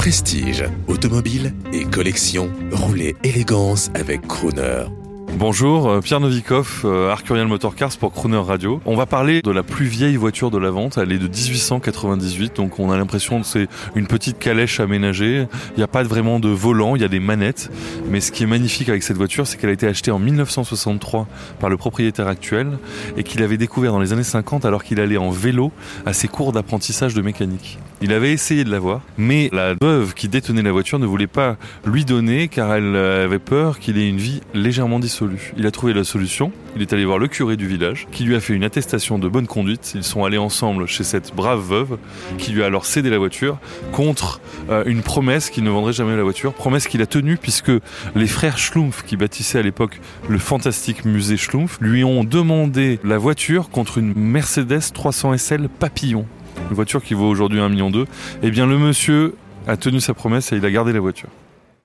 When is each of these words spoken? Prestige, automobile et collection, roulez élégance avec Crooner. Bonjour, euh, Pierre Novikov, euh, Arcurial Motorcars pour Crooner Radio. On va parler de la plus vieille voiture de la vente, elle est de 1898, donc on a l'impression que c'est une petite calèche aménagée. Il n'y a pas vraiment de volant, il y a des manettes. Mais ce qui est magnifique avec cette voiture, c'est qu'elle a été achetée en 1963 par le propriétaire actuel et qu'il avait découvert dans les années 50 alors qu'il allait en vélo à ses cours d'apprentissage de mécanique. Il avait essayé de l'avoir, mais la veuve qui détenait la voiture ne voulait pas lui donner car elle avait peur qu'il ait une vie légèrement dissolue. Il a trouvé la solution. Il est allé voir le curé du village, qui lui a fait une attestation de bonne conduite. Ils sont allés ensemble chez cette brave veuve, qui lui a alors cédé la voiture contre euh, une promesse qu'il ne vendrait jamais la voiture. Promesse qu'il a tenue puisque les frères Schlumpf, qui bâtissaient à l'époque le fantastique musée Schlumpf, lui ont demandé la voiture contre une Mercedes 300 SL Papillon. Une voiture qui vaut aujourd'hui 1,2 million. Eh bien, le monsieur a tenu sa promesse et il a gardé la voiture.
Prestige, 0.00 0.64
automobile 0.88 1.52
et 1.74 1.84
collection, 1.84 2.50
roulez 2.72 3.16
élégance 3.22 3.90
avec 3.92 4.26
Crooner. 4.26 4.86
Bonjour, 5.34 5.90
euh, 5.90 6.00
Pierre 6.00 6.20
Novikov, 6.20 6.86
euh, 6.86 7.10
Arcurial 7.10 7.46
Motorcars 7.48 7.98
pour 7.98 8.10
Crooner 8.10 8.38
Radio. 8.38 8.80
On 8.86 8.96
va 8.96 9.04
parler 9.04 9.42
de 9.42 9.50
la 9.50 9.62
plus 9.62 9.84
vieille 9.84 10.16
voiture 10.16 10.50
de 10.50 10.56
la 10.56 10.70
vente, 10.70 10.96
elle 10.96 11.12
est 11.12 11.18
de 11.18 11.28
1898, 11.28 12.56
donc 12.56 12.78
on 12.78 12.90
a 12.90 12.96
l'impression 12.96 13.42
que 13.42 13.46
c'est 13.46 13.68
une 13.94 14.06
petite 14.06 14.38
calèche 14.38 14.80
aménagée. 14.80 15.46
Il 15.72 15.76
n'y 15.76 15.84
a 15.84 15.86
pas 15.86 16.02
vraiment 16.02 16.40
de 16.40 16.48
volant, 16.48 16.96
il 16.96 17.02
y 17.02 17.04
a 17.04 17.08
des 17.08 17.20
manettes. 17.20 17.70
Mais 18.08 18.22
ce 18.22 18.32
qui 18.32 18.44
est 18.44 18.46
magnifique 18.46 18.88
avec 18.88 19.02
cette 19.02 19.18
voiture, 19.18 19.46
c'est 19.46 19.58
qu'elle 19.58 19.68
a 19.68 19.74
été 19.74 19.86
achetée 19.86 20.12
en 20.12 20.18
1963 20.18 21.28
par 21.58 21.68
le 21.68 21.76
propriétaire 21.76 22.26
actuel 22.26 22.78
et 23.18 23.22
qu'il 23.22 23.42
avait 23.42 23.58
découvert 23.58 23.92
dans 23.92 24.00
les 24.00 24.14
années 24.14 24.22
50 24.22 24.64
alors 24.64 24.82
qu'il 24.82 24.98
allait 24.98 25.18
en 25.18 25.28
vélo 25.28 25.72
à 26.06 26.14
ses 26.14 26.26
cours 26.26 26.52
d'apprentissage 26.52 27.12
de 27.12 27.20
mécanique. 27.20 27.78
Il 28.02 28.14
avait 28.14 28.32
essayé 28.32 28.64
de 28.64 28.70
l'avoir, 28.70 29.02
mais 29.18 29.50
la 29.52 29.74
veuve 29.80 30.14
qui 30.14 30.28
détenait 30.28 30.62
la 30.62 30.72
voiture 30.72 30.98
ne 30.98 31.04
voulait 31.04 31.26
pas 31.26 31.56
lui 31.84 32.06
donner 32.06 32.48
car 32.48 32.74
elle 32.74 32.96
avait 32.96 33.38
peur 33.38 33.78
qu'il 33.78 33.98
ait 33.98 34.08
une 34.08 34.16
vie 34.16 34.40
légèrement 34.54 34.98
dissolue. 34.98 35.52
Il 35.58 35.66
a 35.66 35.70
trouvé 35.70 35.92
la 35.92 36.02
solution. 36.02 36.50
Il 36.76 36.82
est 36.82 36.92
allé 36.94 37.04
voir 37.04 37.18
le 37.18 37.28
curé 37.28 37.58
du 37.58 37.66
village, 37.66 38.06
qui 38.10 38.24
lui 38.24 38.36
a 38.36 38.40
fait 38.40 38.54
une 38.54 38.64
attestation 38.64 39.18
de 39.18 39.28
bonne 39.28 39.46
conduite. 39.46 39.92
Ils 39.94 40.04
sont 40.04 40.24
allés 40.24 40.38
ensemble 40.38 40.86
chez 40.86 41.04
cette 41.04 41.34
brave 41.34 41.60
veuve, 41.60 41.98
qui 42.38 42.52
lui 42.52 42.62
a 42.62 42.66
alors 42.66 42.86
cédé 42.86 43.10
la 43.10 43.18
voiture 43.18 43.58
contre 43.92 44.40
euh, 44.70 44.82
une 44.86 45.02
promesse 45.02 45.50
qu'il 45.50 45.64
ne 45.64 45.70
vendrait 45.70 45.92
jamais 45.92 46.16
la 46.16 46.22
voiture. 46.22 46.54
Promesse 46.54 46.88
qu'il 46.88 47.02
a 47.02 47.06
tenue 47.06 47.36
puisque 47.36 47.72
les 48.14 48.26
frères 48.26 48.56
Schlumpf, 48.56 49.02
qui 49.04 49.16
bâtissaient 49.16 49.58
à 49.58 49.62
l'époque 49.62 50.00
le 50.28 50.38
fantastique 50.38 51.04
musée 51.04 51.36
Schlumpf, 51.36 51.76
lui 51.80 52.02
ont 52.04 52.24
demandé 52.24 52.98
la 53.04 53.18
voiture 53.18 53.68
contre 53.68 53.98
une 53.98 54.14
Mercedes 54.14 54.92
300 54.94 55.36
SL 55.36 55.68
Papillon. 55.68 56.24
Une 56.70 56.76
voiture 56.76 57.02
qui 57.02 57.14
vaut 57.14 57.28
aujourd'hui 57.28 57.58
1,2 57.58 57.68
million. 57.70 57.90
Eh 58.42 58.50
bien, 58.50 58.66
le 58.66 58.78
monsieur 58.78 59.34
a 59.66 59.76
tenu 59.76 60.00
sa 60.00 60.14
promesse 60.14 60.52
et 60.52 60.56
il 60.56 60.64
a 60.64 60.70
gardé 60.70 60.92
la 60.92 61.00
voiture. 61.00 61.28